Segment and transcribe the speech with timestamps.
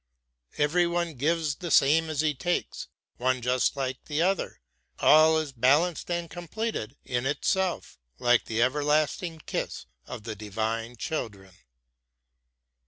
[0.57, 4.59] Every one gives the same as he takes, one just like the other,
[4.97, 11.53] all is balanced and completed in itself, like the everlasting kiss of the divine children.